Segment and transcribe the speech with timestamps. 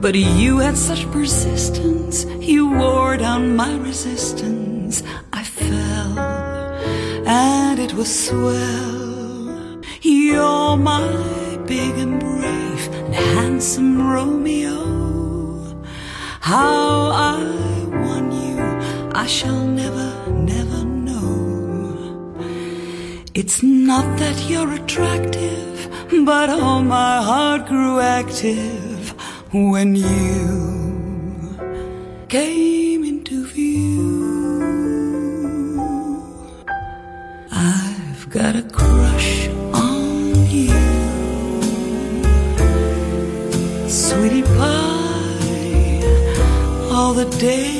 [0.00, 5.02] But you had such persistence, you wore down my resistance.
[5.32, 6.18] I fell,
[7.26, 9.80] and it was swell.
[10.02, 14.84] You're my big and brave and handsome Romeo.
[16.42, 17.38] How I
[17.88, 18.60] won you,
[19.14, 20.19] I shall never
[23.42, 25.88] It's not that you're attractive,
[26.26, 29.14] but oh, my heart grew active
[29.50, 31.56] when you
[32.28, 34.20] came into view.
[37.50, 40.82] I've got a crush on you,
[43.88, 46.02] sweetie pie,
[46.92, 47.79] all the day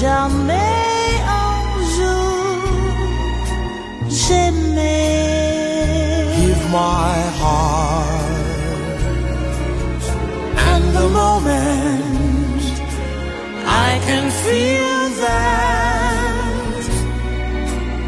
[0.00, 1.62] jamais un
[1.96, 2.62] jour
[4.08, 5.54] j'aimais.
[6.40, 8.42] Give my heart
[10.70, 12.62] and the moment
[13.66, 16.82] I can feel that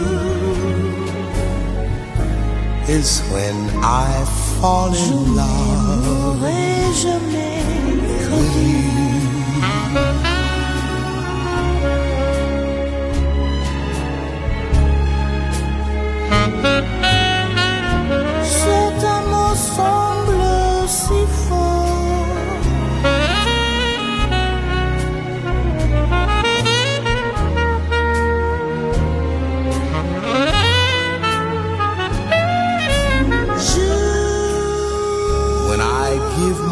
[2.88, 4.26] Is when I
[4.60, 5.96] fall in love.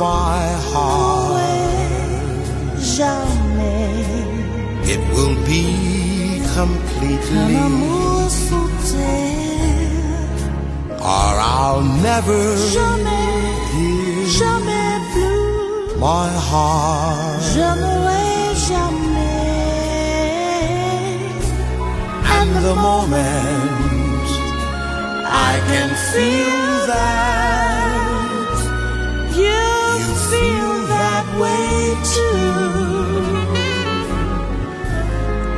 [0.04, 1.40] my heart.
[2.98, 4.04] Jamais.
[4.94, 5.66] It will be
[6.58, 7.56] completely.
[11.16, 12.42] Or I'll never
[12.78, 13.36] jamais,
[13.74, 17.42] give jamais plus my heart.
[17.54, 19.24] J'aimerai jamais.
[22.38, 24.30] And, the, moment
[25.50, 27.43] I can feel that.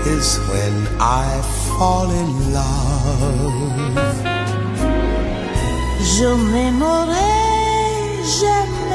[0.05, 3.95] is when I fall in love.
[6.13, 7.43] Je m'aimerai
[8.39, 8.85] jamais.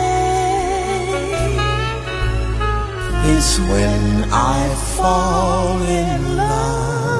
[3.36, 7.19] Is when I fall in love.